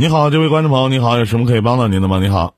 [0.00, 2.20] 你好，这位观众朋友，你好，有什么可以帮到您的吗？
[2.20, 2.54] 你好，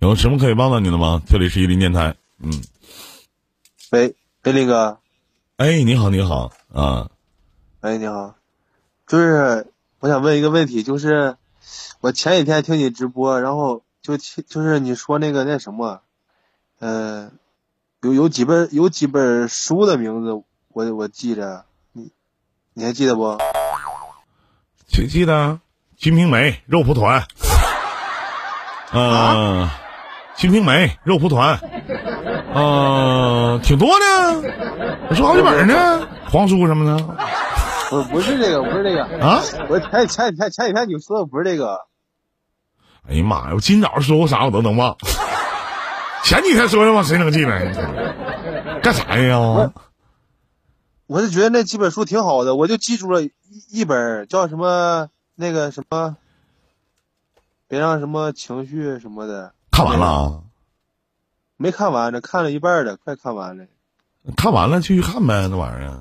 [0.00, 1.22] 有什么可以帮到您的吗？
[1.24, 2.50] 这里是伊林电台，嗯，
[3.92, 4.98] 喂，贝林哥，
[5.56, 7.08] 哎，你好，你好，啊，
[7.80, 8.34] 哎，你好，
[9.06, 9.68] 就是
[10.00, 11.36] 我想问一个问题，就是
[12.00, 16.00] 我前几天听你直播，然后就听就是你说那个那什么，
[16.80, 17.30] 呃，
[18.00, 22.10] 有有几本有几本书的名字，我我记着，你
[22.74, 23.38] 你还记得不？
[24.88, 25.34] 谁记得
[26.02, 27.24] 《金瓶梅》肉蒲团，
[28.90, 29.70] 呃，
[30.40, 31.60] 《金瓶梅》肉蒲团，
[32.52, 34.42] 呃，挺多呢，
[35.08, 36.98] 我说好几本呢，黄书什么的
[37.88, 39.40] 不不是这个，不是这个，啊。
[39.68, 41.78] 我前前几天前几天你说的不是这个，
[43.08, 43.52] 哎呀妈呀！
[43.54, 44.96] 我今早说过啥我都能忘，
[46.24, 47.04] 前几天说的吗？
[47.04, 48.80] 谁能记得？
[48.82, 49.70] 干啥呀？
[51.06, 53.30] 我就觉得那几本书挺好的，我就记住了一
[53.70, 56.16] 一本叫什么那个什么，
[57.68, 59.52] 别让什么情绪什么的。
[59.70, 60.42] 看完了啊？
[61.56, 63.64] 没看完呢，看了一半了，快看完了。
[64.36, 66.00] 看完了继续看呗，那玩意儿。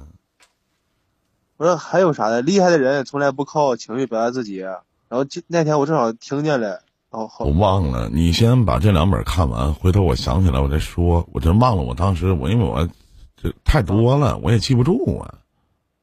[1.57, 2.41] 我说还有啥的？
[2.41, 4.57] 厉害的人从来不靠情绪表达自己。
[4.57, 11.27] 然后今那天我正好听见了，哦好我，忘了，你先把这两本看完，回头我想起来我再说。
[11.31, 12.87] 我真忘了，我当时我因为我
[13.35, 15.35] 这太多了，我也记不住啊。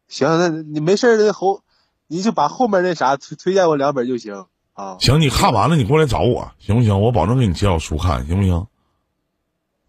[0.06, 1.62] 行，那你没事儿那后，
[2.08, 4.96] 你就把后面那啥推推荐我两本就行啊。
[5.00, 7.00] 行，你看完了你过来找我，行不行？
[7.00, 8.66] 我保证给你介绍书看，行不行？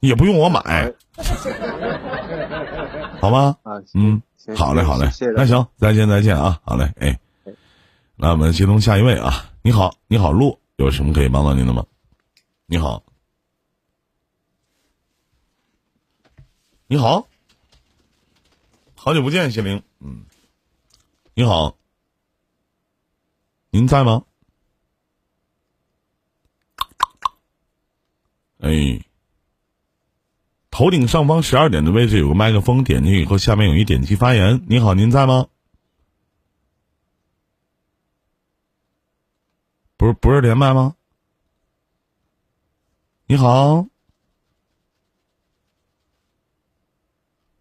[0.02, 0.94] 也不用我买，
[3.20, 3.58] 好吗？
[3.64, 4.22] 啊，嗯，
[4.56, 7.20] 好嘞，好嘞谢谢，那行，再见，再见啊，好嘞，哎，
[8.16, 11.86] 那我们接通下一位啊，你好，你好，陆，有什么可以帮到您的吗？
[12.66, 13.04] 你好，
[16.88, 17.28] 你好，
[18.96, 20.24] 好久不见，谢玲，嗯，
[21.34, 21.76] 你好，
[23.72, 24.24] 您在吗？
[28.60, 29.00] 哎，
[30.70, 34.64] 头顶上方十二点的位置有个麦克风，点进去以后，下面有一点击发言。
[34.68, 35.48] 你好，您在吗？
[39.98, 40.96] 不是不是连麦吗？
[43.28, 43.86] 你好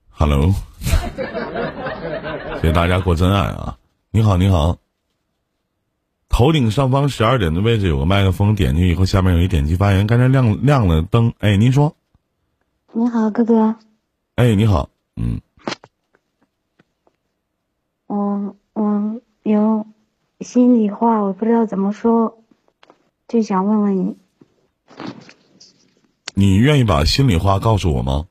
[0.08, 0.54] ，Hello，
[2.56, 3.78] 谢谢大家过真爱啊！
[4.10, 4.78] 你好，你好，
[6.38, 10.06] 头顶上方十二点的位置有个麦克风，点进去以后，下面有一点击发言。
[10.06, 11.97] 刚才亮亮了灯，哎，您说，
[12.93, 13.75] 你好，哥哥，
[14.37, 15.41] 哎，你好，嗯，
[18.06, 19.84] 我我有
[20.38, 22.38] 心里话，我不知道怎么说，
[23.26, 24.16] 就想问问你，
[26.34, 28.26] 你愿意把心里话告诉我吗？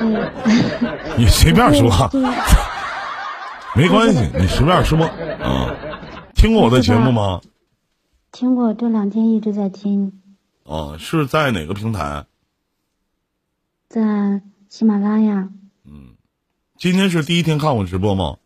[0.00, 0.32] 嗯，
[1.16, 1.88] 你随便说，
[3.74, 4.98] 没关系， 你随便说。
[5.04, 5.74] 啊，
[6.34, 7.40] 听过我的节目吗？
[8.32, 10.20] 听过这两天一直在听，
[10.64, 12.26] 啊，是在哪个平台？
[13.88, 15.48] 在喜马拉雅，
[15.84, 16.14] 嗯
[16.76, 18.36] 今天是第一天看我直播吗？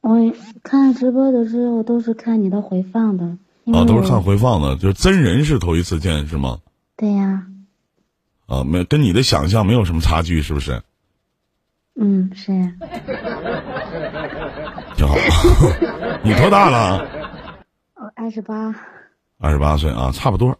[0.00, 0.16] 我
[0.62, 3.38] 看直播的时候都是看你的回放的，
[3.72, 6.58] 啊，都是看回放的，就是真人是头一次见是吗？
[6.96, 7.46] 对呀，
[8.46, 10.82] 啊，没跟你的想象没有什么差距，是不是？
[12.00, 12.50] 嗯，是
[14.96, 15.14] 挺好。
[16.24, 16.98] 你多大了？
[17.96, 18.74] 我二十八，
[19.38, 20.56] 二十八岁啊，差不多。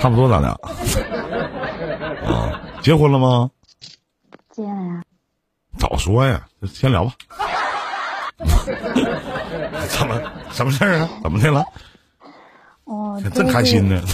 [0.00, 0.50] 差不多，咱俩。
[2.26, 3.48] 啊，结婚了吗？
[4.50, 5.02] 结了呀，
[5.78, 7.12] 早说呀，先聊吧。
[9.88, 11.08] 怎么什么事儿啊？
[11.22, 11.64] 怎么的了？
[12.84, 14.02] 哦真开心呢。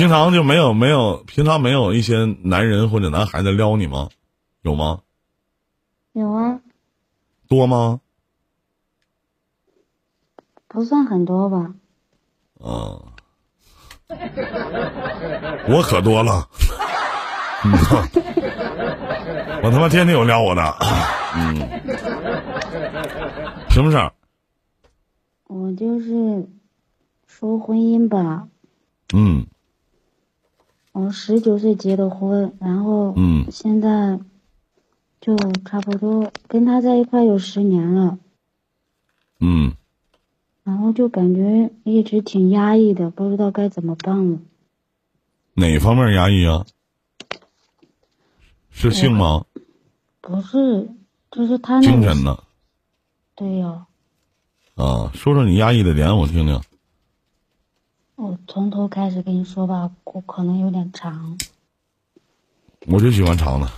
[0.00, 4.08] 平常就没有没有，平常没有一些男人或者男孩子撩你吗？
[4.62, 5.00] 有吗？
[6.14, 6.58] 有啊，
[7.48, 8.00] 多吗？
[10.68, 11.74] 不算很多吧，
[12.60, 12.96] 啊，
[15.68, 16.48] 我可多了。
[17.62, 17.72] 嗯
[19.62, 20.62] 我他妈天天有撩我的，
[21.36, 21.56] 嗯，
[23.68, 24.10] 什么事儿？
[25.46, 26.48] 我就是
[27.26, 28.48] 说婚姻吧，
[29.12, 29.44] 嗯
[31.00, 34.20] 我十九岁结的婚，然后嗯现在
[35.18, 38.18] 就差不多跟他在一块有十年了，
[39.40, 39.72] 嗯，
[40.62, 44.38] 然后就感觉一直挺压抑的，不知道该怎么办了。
[45.54, 46.66] 哪方面压抑啊？
[48.70, 49.46] 是性吗？
[50.20, 50.90] 不是，
[51.30, 52.44] 就是他那个精神的
[53.34, 53.86] 对呀、
[54.74, 55.10] 啊？
[55.14, 56.60] 说说你压抑的点，我听听。
[58.50, 61.38] 我从头开始跟你说吧，我可能有点长。
[62.88, 63.68] 我就喜欢长的。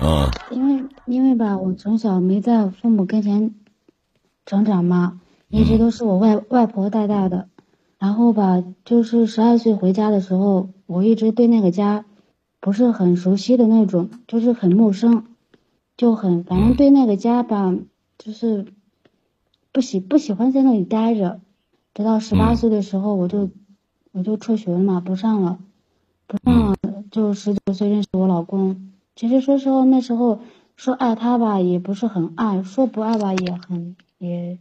[0.00, 3.52] 嗯 因为因为吧，我从小没在父母跟前
[4.46, 7.48] 成长嘛，一直都是我外外婆带大的。
[7.98, 12.04] 然后吧，就是十二岁回家的时候，我一直对那个家
[12.60, 15.26] 不是很熟悉的那种，就是很陌生，
[15.96, 17.74] 就很反正对那个家吧，
[18.18, 18.66] 就是
[19.74, 21.40] 不喜不喜欢在那里待着。
[21.94, 23.50] 直到十八嗯岁的时候，我就
[24.12, 25.58] 我就辍学了嘛，不上了，
[26.28, 26.76] 不上了，
[27.10, 28.92] 就十九岁认识我老公。
[29.16, 30.38] 其实说实话，那时候
[30.76, 34.60] 说爱他吧，也不是很爱；说不爱吧，也很也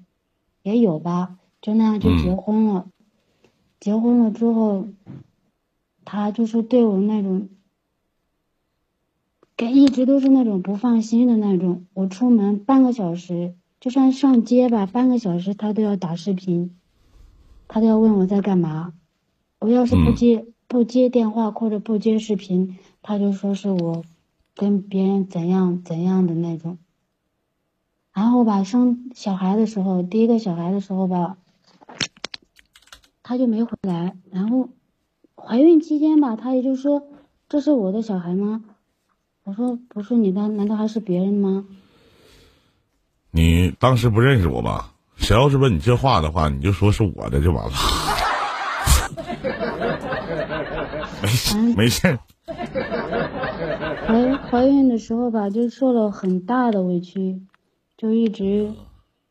[0.63, 1.38] 也有吧。
[1.62, 2.88] 就那样就结婚了。
[3.80, 4.88] 结婚了之后，
[6.06, 7.50] 他就是对我那种，
[9.56, 11.86] 跟一直都是那种不放心的那种。
[11.94, 13.54] 我出门半个小时，
[13.84, 16.74] 就算上街吧，半个小时他都要打视频，
[17.68, 18.94] 他都要问我在干嘛。
[19.60, 24.06] 我要是不嗯接、不接电话或者不接视频，他就说是我
[24.56, 26.78] 跟别人怎样怎样的那种。
[28.14, 31.36] 然后吧，生小孩的时候，第一个小孩的时候吧，
[33.22, 34.16] 他就没回来。
[34.32, 34.70] 然后
[35.36, 37.06] 怀孕期间吧，他也就说
[37.50, 38.64] 这是我的小孩吗？
[39.44, 41.68] 我说不是你的，难道还是别人吗？
[43.36, 44.92] 你当时不认识我吧？
[45.16, 47.72] 谁要是问你这话的话，你就说是我的就完了。
[51.20, 52.20] 没事没事，
[54.06, 57.42] 怀怀孕的时候吧，就受了很大的委屈，
[57.98, 58.72] 就一直，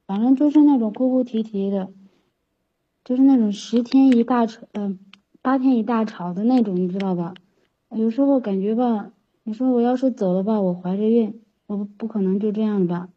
[0.09, 1.91] 反正就是那种哭哭啼啼的，
[3.05, 4.99] 就是那种十天一大吵，嗯、
[5.43, 7.35] 八天一大吵的那种，你知道吧？
[7.91, 9.11] 有时候感觉吧，
[9.45, 13.09] 你说我要是走了吧，我怀着孕，我不不可能就这样的吧？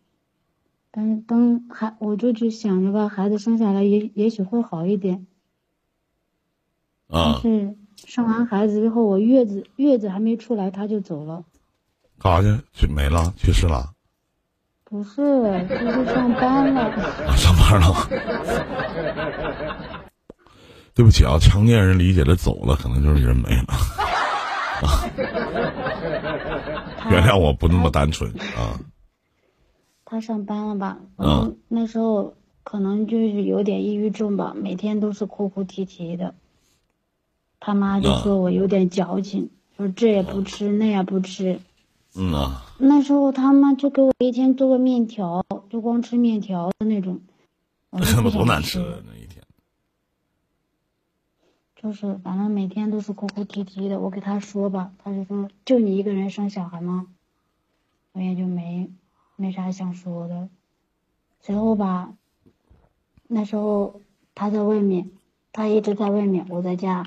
[0.97, 5.27] 但是当孩，我就去想着吧，孩子生下来也也许会好一点。
[7.09, 11.43] 但啊，是生完孩子之后，我月子月子还没出来，他就走了。
[12.17, 12.57] 干啥去？
[12.71, 13.91] 去没了，去世了，
[14.85, 15.21] 不是，
[15.67, 16.83] 就是上班了。
[17.27, 17.87] 啊，上班了。
[20.95, 23.65] 对不起啊，成年人理解的走了，可能就是人没了。
[27.11, 28.79] 原谅我不那么单纯啊。
[30.05, 30.99] 他上班了吧？
[31.17, 36.35] 嗯嗯，那时候可能就是有点抑郁症吧，每天都是哭哭啼啼的。
[37.59, 41.59] 他妈就嗯说我有点矫情，说这也不吃，那也不吃。
[42.15, 47.19] 嗯呐，那时候他妈就给我一天做个面条，就光吃面条的那种。
[47.91, 49.41] 那多难吃啊那一天。
[51.75, 53.99] 就是反正每天都是哭哭啼啼的。
[53.99, 57.07] 我给他说吧，他就说就你一个人生小孩吗？
[58.13, 58.89] 我也就没
[59.35, 60.49] 没啥想说的。
[61.39, 62.13] 随后吧，
[63.27, 64.01] 那时候
[64.33, 65.11] 他在外面，
[65.51, 67.05] 他一直在外面，我在家。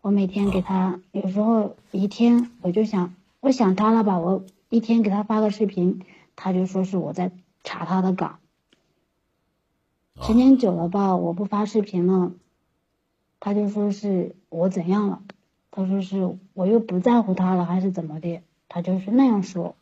[0.00, 6.02] 我每天给他，有时候一天我就想，我想他了吧，我一天给他发个视频，
[6.36, 7.32] 他就说是我在
[7.64, 8.38] 查他的岗。
[10.22, 12.32] 时间久了吧，我不发视频了，
[13.40, 15.22] 他就说是我怎样了，
[15.70, 19.74] 他说是我又不在乎他了，还是怎么的，他就是那样说。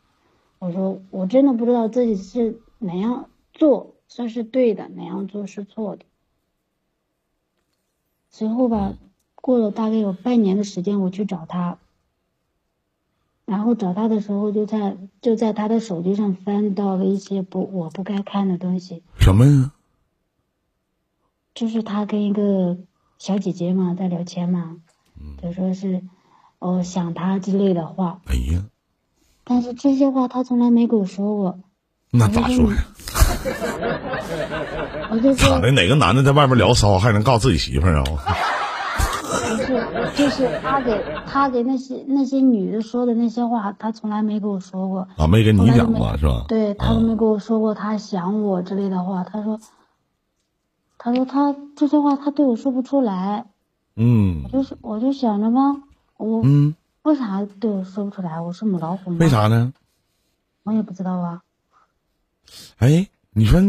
[0.58, 6.04] 我说我真的不知道自己是哪样做算是对的，哪样做是错的。
[8.30, 8.96] 随后吧，
[9.34, 11.78] 过了大概有半年的时间，我去找他，
[13.44, 19.72] 然后找他的时候，就在就在他的手机上翻到了一些不我不该看的东西，什么呀？
[21.56, 22.78] 就是他跟一个
[23.18, 24.80] 小姐姐嘛在聊天嘛，
[25.42, 26.04] 就说是
[26.60, 28.70] 哦想他之类的话，哎呀，
[29.48, 31.58] 但是这些话他从来没跟我说过，
[32.10, 32.84] 那咋说呀？
[35.10, 35.70] 我就说咋的？
[35.70, 38.04] 哪个男的在外面聊骚还能告自己媳妇儿啊？
[39.48, 39.86] 不是，
[40.16, 45.06] 就是他给他给那些那些女的说的那些话，他从来没跟我说过。
[45.16, 46.44] 啊，没跟你讲过是吧？
[46.48, 49.22] 对他都啊没跟我说过他想我之类的话。
[49.24, 49.60] 他说，
[50.98, 53.46] 他说他这些话他对我说不出来。
[53.98, 55.60] 嗯我就是我就想着吧，
[56.18, 56.74] 我嗯，
[57.06, 58.40] 为啥对我说不出来？
[58.40, 59.18] 我是母老虎吗？
[59.20, 59.28] 为？
[59.28, 59.72] 啥呢？
[60.64, 61.42] 我也不知道啊。
[62.78, 63.60] 哎，你说，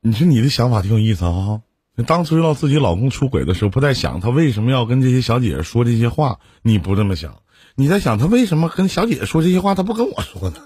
[0.00, 1.60] 你说你的想法挺有意思啊。
[1.94, 7.36] 你当知道自己老公出轨的时候，不在想他为什么要跟这些小姐姐说这些话，你不这么想，
[7.76, 10.56] 你在想他为什么跟小姐姐说这些话，他不跟我说呢？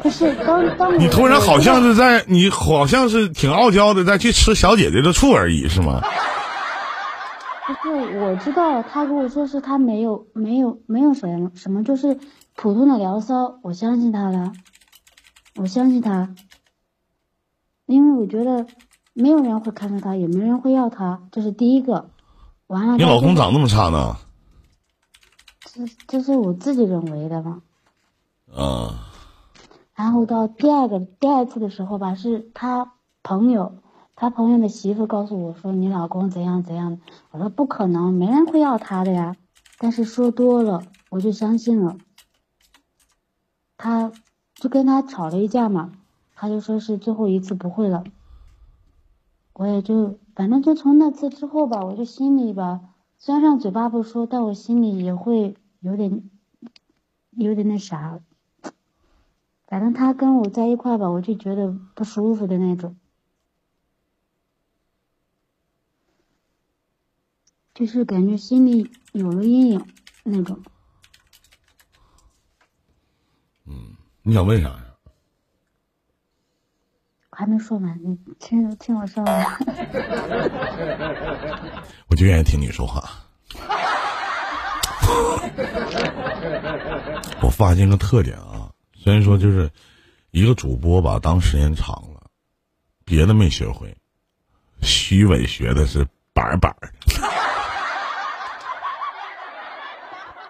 [0.00, 6.00] 不是当 当你突然好像是是在，你好像是挺傲娇的，在去吃小姐姐的醋而已，是吗？
[7.68, 12.18] 不是我知道他跟我说是他没有没有没有什么什么，就是
[12.56, 14.54] 普通的聊骚，我相信他了，
[15.56, 16.34] 我相信他，
[17.84, 18.66] 因为我觉得
[19.12, 22.08] 没有人会看上他，也没人会要他，这是第一个。
[22.68, 24.16] 完了，你老公他长那么差呢？
[25.60, 27.60] 这这是我自己认为的嘛。
[28.50, 29.04] 啊。
[29.94, 33.82] 然后到第二个第二次的时候吧，是他朋友，
[34.20, 36.98] 他朋友的媳妇告诉我说你老公怎样怎样，
[37.30, 39.36] 我说不可能，没人会要他的呀。
[39.78, 41.96] 但是说多了，我就相信了。
[43.76, 44.10] 他
[44.56, 45.92] 就跟他吵了一架嘛，
[46.34, 48.02] 他就说是最后一次不会了。
[49.52, 52.80] 我也就反正就从那次之后吧，我就心里吧，
[53.18, 56.28] 虽然上嘴巴不说，但我心里也会有点
[57.30, 58.18] 有点那啥。
[59.68, 62.96] 反正他跟我在一块吧，我就觉得不舒服的那种，
[67.78, 69.86] 就是感觉心里有了阴影
[70.24, 70.60] 那种。
[73.66, 74.84] 嗯，你想问啥呀？
[77.30, 79.46] 还没说完，你听听我说完。
[82.10, 83.08] 我就愿意听你说话。
[87.40, 89.70] 我发现个特点啊，虽然说就是
[90.32, 92.28] 一个主播吧，当时间长了，
[93.04, 93.96] 别的没学会，
[94.82, 96.74] 虚伪学的是板板。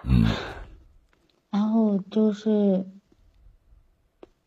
[0.09, 0.25] 嗯。
[1.49, 2.85] 然后就是。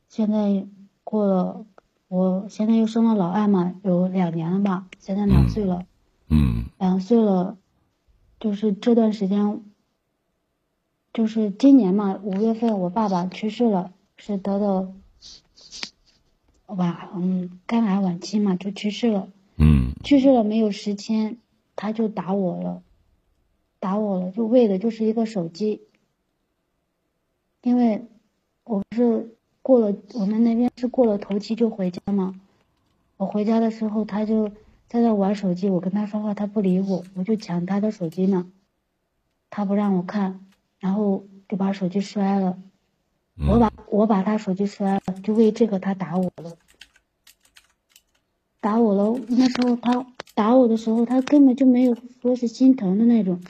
[0.08, 0.66] 现在
[1.04, 1.64] 过了，
[2.08, 5.86] 我现在又生了老二嘛，有两年了吧，现在两岁了，
[6.28, 7.56] 嗯，两岁了，
[8.38, 9.62] 就是这段时间，
[11.14, 14.92] 就是今年嘛，五月份我爸爸去世了，是得的
[16.66, 21.38] 晚，嗯，肝癌晚期嘛，就去世了，嗯，去世了没有十天，
[21.74, 22.82] 他就打我了，
[23.82, 25.82] 打我了，就为的就是一个手机，
[27.62, 28.06] 因为
[28.62, 29.34] 我不是。
[29.64, 32.34] 过了，我们那边是过了头七就回家嘛。
[33.16, 34.48] 我回家的时候，他就
[34.88, 38.50] 在那玩手机，我跟他说话，他不理我，我就抢他的手机呢。
[39.50, 40.44] 他不让我看，
[40.80, 42.58] 然后就把手机摔了。
[43.48, 46.56] 我把我把他手机摔了，就为这个他打我了。
[48.58, 53.40] 打我了，那时候他打我的时候，他根本就没有说是心疼的那种。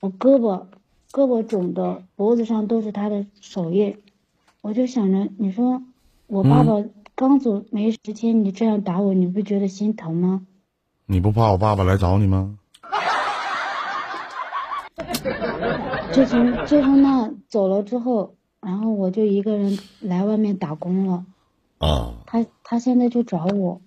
[0.00, 0.64] 我胳膊
[1.12, 3.98] 胳膊肿的，脖子上都是他的手印。
[4.62, 5.82] 我就想着，你说
[6.26, 6.82] 我爸爸
[7.14, 10.46] 刚走没十天，你这样打我，你不觉得心疼吗？
[11.04, 12.56] 你不怕我爸爸来找你吗？
[16.12, 21.26] 自从自从那走了之后，然后我就一个人来外面打工了。
[21.78, 22.14] 啊。
[22.26, 23.82] 他他现在就找我，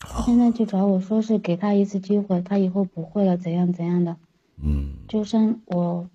[0.00, 4.16] 他现在就找我说是给他一次机会，他以后不会了，怎样怎样的。
[4.62, 4.94] 嗯。
[5.08, 6.08] 就像我，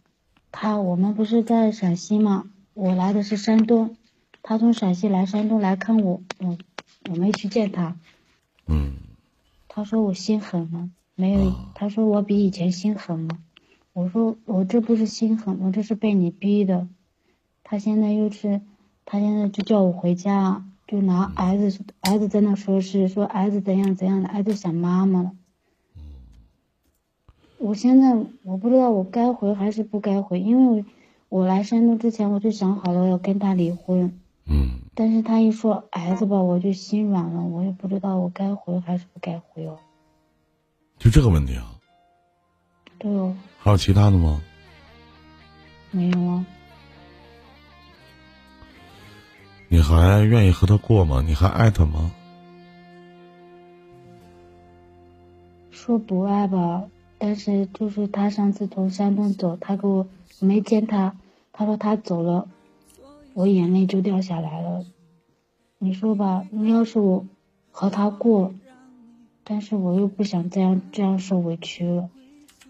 [0.52, 2.46] 他我们不是在陕西嘛？
[2.74, 3.96] 我来的是山东，
[4.42, 6.58] 他从陕西来山东来看我，我
[7.10, 7.98] 我没去见他。
[8.68, 8.94] 嗯。
[9.68, 11.54] 他说我心狠了，没有。
[11.74, 13.38] 他说我比以前心狠了。
[13.94, 16.88] 我说我这不是心狠，我这是被你逼的。
[17.64, 18.62] 他现在又是，
[19.06, 25.32] 他现在就叫我回家，就拿儿子儿子在那说是说儿子怎样怎样的，儿子想妈妈了。
[27.64, 30.84] 我现在我不知道我该回还是不该回，因为。
[31.30, 34.20] 我我来山东之前，我就想好了要跟他离婚。
[34.46, 34.82] 嗯。
[34.94, 39.80] 但是他一说儿子吧，我就心软了，我也不知道我该回还是不该回哦。
[41.00, 41.74] 就这个问题啊？
[43.00, 43.36] 对哦。
[43.58, 44.44] 还有其他的吗？
[45.90, 46.46] 没有啊。
[49.70, 51.24] 你还愿意和他过吗？
[51.26, 52.12] 你还爱他吗？
[55.72, 56.84] 说不爱吧，
[57.24, 60.06] 但是就是他上次从山东走，他给我。
[60.40, 61.16] 没见他，
[61.54, 62.50] 他说他走了，
[63.34, 64.86] 我眼泪就掉下来了。
[65.78, 67.26] 你说吧，你要是我
[67.72, 68.54] 和他过，
[69.46, 72.10] 但是我又不想这样这样受委屈了。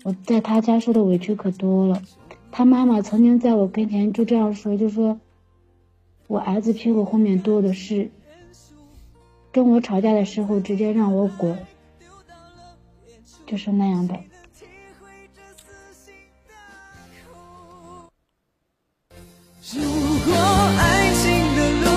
[0.03, 2.03] 我在他家受的委屈可多了。
[2.51, 5.19] 他妈妈曾经在我跟前就这样说，就说
[6.27, 8.12] 我儿子屁股后面多的是，
[9.51, 11.57] 跟我吵架的时候直接让我滚，
[13.48, 14.15] 就是那样的。
[20.43, 21.23] 爱情
[21.55, 21.88] 的路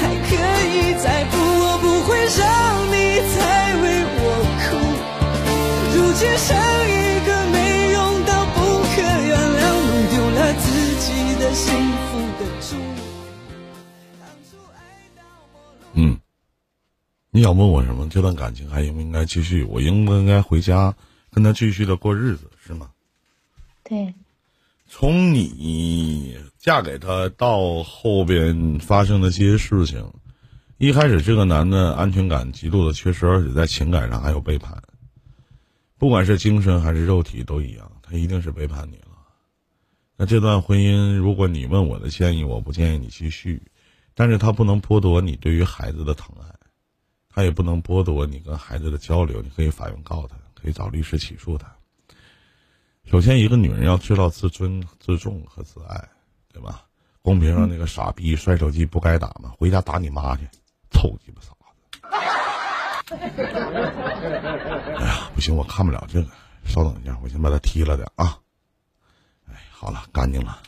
[0.00, 0.32] 还可
[0.68, 2.42] 以再步，我不会让
[2.88, 2.94] 你
[3.34, 3.38] 再
[3.82, 3.84] 为
[4.16, 4.22] 我
[4.60, 4.66] 哭。
[5.94, 6.54] 如今剩
[6.88, 6.92] 一
[7.26, 8.56] 个没用到不
[8.94, 10.64] 可原谅，弄丢了自
[11.00, 11.06] 己
[11.40, 11.66] 的幸
[12.08, 12.76] 福的主。
[15.94, 16.18] 嗯，
[17.30, 18.08] 你想问我什么？
[18.08, 19.62] 这段感情还应不应该继续？
[19.64, 20.94] 我应不应该回家
[21.30, 22.50] 跟他继续的过日子？
[22.64, 22.90] 是吗？
[23.82, 24.14] 对。
[24.96, 30.08] 从你嫁给他到后边发生的这些事情，
[30.78, 34.80] 一开始这个男的安全感极度的缺失，而且在情感上还有背叛，
[35.98, 39.18] 不管是精神还是肉体都一样，他一定是背叛你了。
[40.16, 43.60] 那这段婚姻，如果你问我的建议，我不建议你继续，
[44.14, 46.46] 但是他不能剥夺你对于孩子的疼爱，
[47.28, 49.42] 他也不能剥夺你跟孩子的交流。
[49.42, 51.66] 你可以法院告他，可以找律师起诉他。
[53.06, 56.08] 首先，一个女人要知道自尊、自重和自爱，
[56.52, 56.82] 对吧？
[57.22, 59.52] 公屏上那个傻逼摔手机不该打吗？
[59.58, 60.48] 回家打你妈去，
[60.90, 63.14] 臭鸡巴傻子！
[64.98, 66.28] 哎呀，不行，我看不了这个。
[66.64, 68.38] 稍等一下，我先把他踢了点啊。
[69.48, 70.58] 哎，好了，干净了。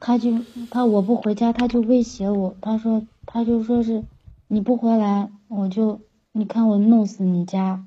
[0.00, 0.30] 他就
[0.70, 4.02] 他我不回家，他就威胁我，他说他就说是
[4.48, 6.00] 你不回来，我就
[6.32, 7.84] 你看我弄死你家。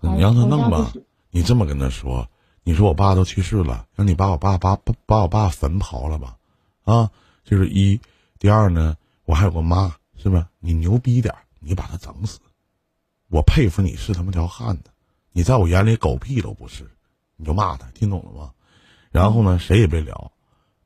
[0.00, 0.92] 你让他弄吧，
[1.30, 2.28] 你这么跟他说，
[2.64, 6.36] 你说我爸都去世了，让你把我爸把把把我爸坟刨了吧，
[6.82, 7.10] 啊，
[7.44, 8.00] 这是一。
[8.40, 10.48] 第二呢，我还有个妈，是吧？
[10.58, 12.40] 你牛逼点，你把他整死，
[13.28, 14.90] 我佩服你是他妈条汉子，
[15.30, 16.90] 你在我眼里狗屁都不是，
[17.36, 18.50] 你就骂他，听懂了吗？
[19.12, 20.32] 然后呢，谁也别聊，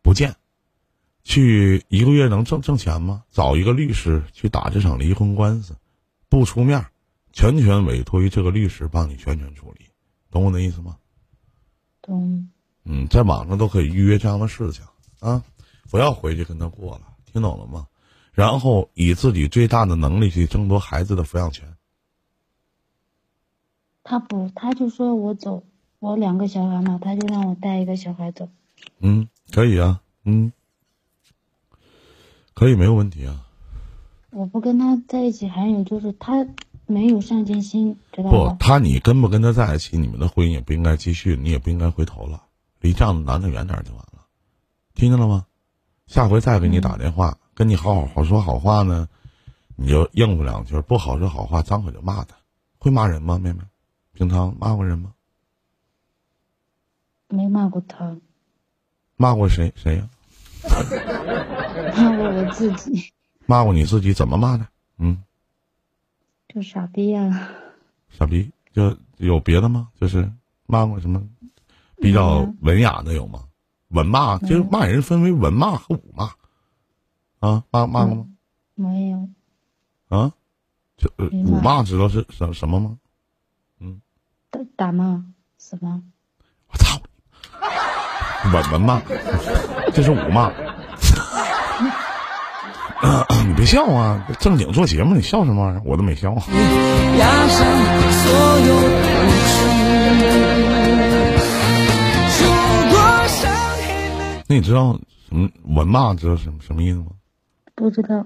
[0.02, 0.36] 不见，
[1.24, 3.24] 去一个月能挣挣钱吗？
[3.30, 5.74] 找一个律师去打这场离婚官司，
[6.28, 6.86] 不出面。
[7.32, 9.90] 全权委托于这个律师帮你全权处理，
[10.30, 10.96] 懂我的意思吗？
[12.00, 12.48] 懂。
[12.84, 14.82] 嗯，在网上都可以预约这样的事情
[15.20, 15.44] 啊，
[15.90, 17.86] 不要回去跟他过了，听懂了吗？
[18.32, 21.76] 然后以自己最大的能力去争夺孩子的抚养权。
[24.02, 25.62] 他不，他就说我走，
[25.98, 28.48] 我两个小孩嘛，他就让我带一个小孩走。
[29.00, 30.52] 嗯，可以啊，嗯，
[32.54, 33.45] 可以，没有问题啊。
[34.36, 36.46] 我不跟他在一起，还有就是他。
[36.88, 38.56] 没有上进心，知道不？
[38.60, 42.44] 他你跟不跟他在一起，你们的婚姻也不应该继续，你也不应该回头了，
[42.78, 44.20] 离这样的男的远点就完了，
[44.94, 45.46] 听见了吗？
[46.06, 49.08] 下回再给你打电话，跟你好好好说好话呢，
[49.74, 52.36] 你就应付两句；不好说好话，张口就骂他。
[52.78, 53.62] 会骂人吗，妹妹？
[54.12, 55.12] 平常骂过人吗？
[57.28, 58.16] 没骂过他。
[59.16, 59.72] 骂过谁？
[59.74, 60.08] 谁呀？
[61.98, 63.10] 骂过我自己。
[63.46, 64.12] 骂过你自己？
[64.12, 64.66] 怎么骂的？
[64.98, 65.22] 嗯。
[66.48, 67.50] 就傻逼呀！
[68.08, 69.88] 傻逼，就有别的吗？
[70.00, 70.30] 就是
[70.66, 71.22] 骂过什么
[71.96, 73.44] 比较文雅的有吗？
[73.88, 76.30] 文骂就是骂人分为文骂和武骂
[77.40, 78.26] 啊，骂骂过吗？
[78.74, 79.28] 没有。
[80.08, 80.32] 啊？
[80.96, 81.10] 就
[81.44, 82.98] 武骂知道是什什么吗？
[83.78, 84.00] 嗯。
[84.50, 85.24] 打打骂
[85.58, 86.02] 什么？
[86.68, 87.00] 我操！
[88.52, 89.00] 文文骂，
[89.92, 90.50] 这是武骂。
[93.46, 94.26] 你别笑啊！
[94.40, 95.82] 正经做节目，你笑什么玩意儿？
[95.84, 96.34] 我都没笑。
[104.48, 107.06] 那你知道什么文骂知道什么什么意思吗？
[107.74, 108.24] 不知道。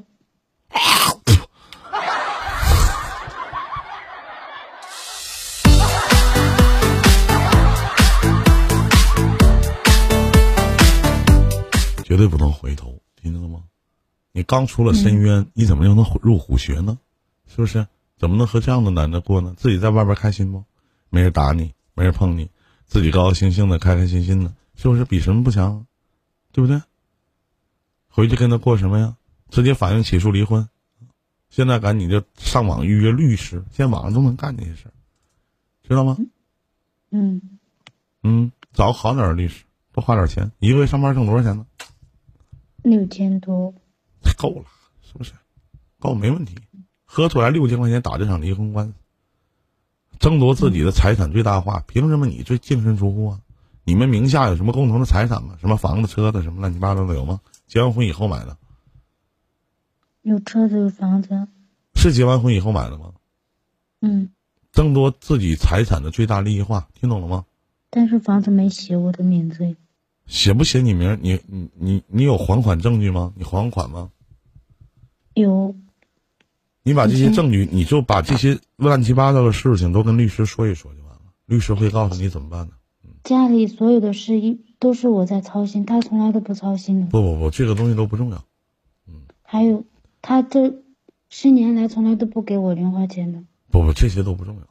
[12.04, 13.60] 绝对不能回头，听见了吗？
[14.32, 16.98] 你刚出了深渊，你怎么又能入虎穴呢？
[17.46, 17.86] 是不是？
[18.16, 19.54] 怎么能和这样的男的过呢？
[19.56, 20.64] 自己在外边开心不？
[21.08, 22.50] 没人打你，没人碰你，
[22.86, 25.04] 自己高高兴兴的，开开心心的，是不是？
[25.04, 25.86] 比什么不强？
[26.52, 26.80] 对不对？
[28.08, 29.16] 回去跟他过什么呀？
[29.48, 30.68] 直接法院起诉离婚。
[31.48, 34.92] 现在赶紧就上网预约律师，现在网上都能干这些事儿，
[35.88, 36.16] 知道吗？
[37.10, 37.58] 嗯。
[38.22, 41.66] 嗯，找个好点的律师，多花点钱，一个月上班挣多少钱呢？
[42.82, 43.74] 六千多。
[44.40, 44.64] 够了，
[45.02, 45.32] 是不是？
[45.98, 46.56] 够没问题，
[47.04, 48.94] 合出来六千块钱打这场离婚官司，
[50.18, 51.84] 争夺自己的财产最大化。
[51.86, 53.40] 凭什么你最净身出户啊？
[53.84, 55.56] 你们名下有什么共同的财产吗？
[55.60, 57.40] 什么房子、车子什么乱七八糟的有吗？
[57.66, 58.56] 结完婚以后买的？
[60.22, 61.48] 有车子有房子。
[61.94, 63.12] 是结完婚以后买的吗？
[64.00, 64.30] 嗯。
[64.72, 67.44] 争夺自己财产的最大利益化，听懂了吗？
[67.90, 69.76] 但是房子没写我的名字。
[70.26, 71.18] 写不写你名？
[71.20, 73.34] 你你你你有还款证据吗？
[73.36, 74.10] 你还款吗？
[75.40, 75.74] 有。
[76.82, 81.20] 你把这些证据，你就把这些乱七八糟的事情都跟律师说一说就完了。
[81.46, 82.72] 律师会告诉你怎么办呢？
[83.24, 87.06] 家里所有的事一都是我在操心，他从来都不操心的。
[87.08, 88.44] 不不不，这个东西都不重要。
[89.06, 89.14] 嗯。
[89.42, 89.84] 还有，
[90.22, 90.82] 他这
[91.28, 93.42] 十年来从来都不给我零花钱的。
[93.70, 94.62] 不不，这些都不重要。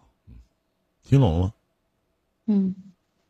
[1.04, 1.54] 听懂了吗？
[2.48, 2.76] 嗯。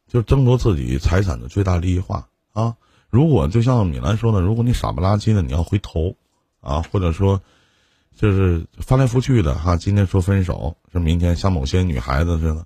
[0.08, 2.78] 就争夺自己财产的最大利益化啊！
[3.10, 6.16] 如果就像米兰说的，如果你傻不拉几的你要回头，
[6.62, 7.40] 啊，或者说，
[8.16, 12.66] 就是翻来覆去的哈，今天说分手，是明天像某些女孩子似的，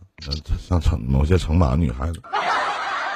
[0.59, 2.21] 像成某些城马女孩子，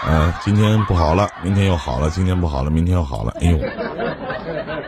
[0.07, 3.57] 嗯，今天不好了，明天又好了，今天不好了，明天又好了，哎呦，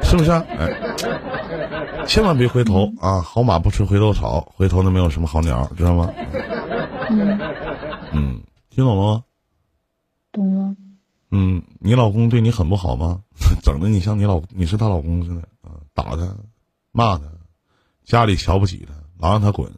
[0.04, 0.32] 是不是？
[0.32, 3.21] 哎，千万别回头啊！
[3.21, 6.10] 好马不吃回头草，回头那没有什么好鸟，知道吗？
[7.10, 7.39] 嗯。
[8.12, 9.23] 嗯，听懂了吗？
[10.32, 10.75] 懂了。
[11.32, 13.19] 嗯，你老公对你很不好吗？
[13.63, 15.59] 整的你像你老你是他老公似的啊，
[16.02, 16.36] 打他，
[16.92, 17.26] 骂他，
[18.06, 19.70] 家里瞧不起他，老让他滚。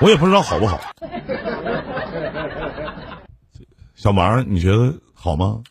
[0.00, 0.78] 我也不知道好不好。
[3.94, 5.62] 小王，你觉得好吗？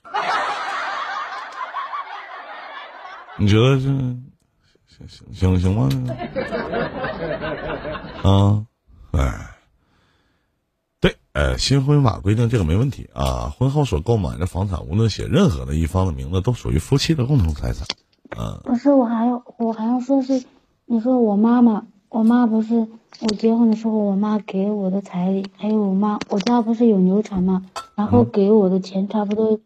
[3.38, 3.84] 你觉得这
[4.88, 5.90] 行行行行吗？
[8.24, 8.66] 啊，
[9.12, 9.52] 哎。
[11.00, 13.54] 对，呃，新婚法规定这个没问题啊。
[13.56, 17.86] 婚后所购买的房产，无论写任何的一方的名字，都属于夫妻的共同财产。
[18.38, 20.44] 啊，不是，我还要我还要说是，
[20.86, 22.88] 你说我妈妈，我妈不是
[23.22, 29.60] 我结婚的时候，我妈给我的彩礼，还有我妈，我家不是有牛场嘛，然后给我的钱差不多，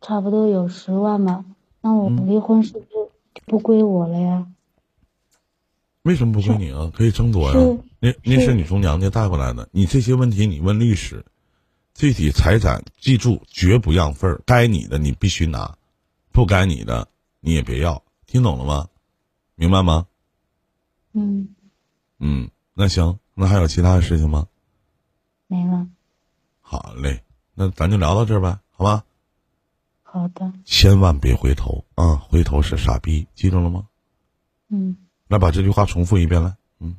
[0.00, 1.44] 差不多有十万吧。
[1.80, 2.86] 那我离婚是不是
[3.34, 4.46] 就不归我了呀？
[6.02, 6.90] 为什么不归你啊？
[6.94, 7.78] 可以争夺呀。
[8.00, 11.24] 那那是你从娘家带过来的，你这些问题你问律师，
[11.94, 15.76] 具体财产记住绝不让份儿，该你的你必须拿，
[16.32, 17.06] 不该你的
[17.44, 18.88] 你也别要，听懂了吗？
[19.56, 20.06] 明白吗？
[21.12, 21.54] 嗯。
[22.20, 24.46] 嗯，那行，那还有其他的事情吗？
[25.48, 25.88] 没了。
[26.60, 27.24] 好嘞，
[27.54, 29.04] 那咱就聊到这儿呗，好吧？
[30.04, 30.52] 好的。
[30.64, 32.14] 千万别回头啊！
[32.16, 33.88] 回头是傻逼，记住了吗？
[34.68, 34.96] 嗯。
[35.26, 36.56] 来把这句话重复一遍来。
[36.78, 36.96] 嗯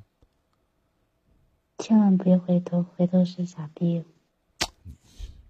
[1.77, 4.03] 千万别回头，回头是傻逼。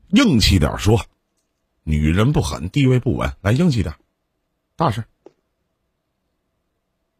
[0.09, 1.03] 硬气点说，
[1.83, 3.35] 女人不狠，地位不稳。
[3.41, 3.95] 来，硬气点，
[4.83, 5.05] 大事。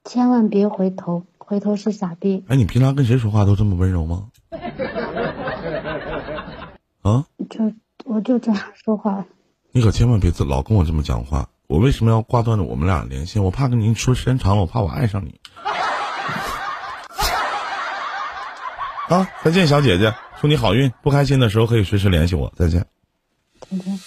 [0.03, 2.43] 千万别回头，回头是傻逼。
[2.49, 4.27] 哎，你平常跟谁说话都这么温柔吗？
[7.03, 7.25] 啊？
[7.49, 7.71] 就
[8.03, 9.25] 我就这样说话。
[9.71, 11.47] 你可千万别老跟我这么讲话。
[11.67, 13.39] 我为什么要挂断了我们俩联系？
[13.39, 15.39] 我怕跟您说时间长了，我怕我爱上你。
[19.07, 20.91] 啊，再见，小姐姐，祝你好运。
[21.01, 22.51] 不开心的时候可以随时联系我。
[22.57, 22.85] 再见。
[23.71, 23.97] 再见。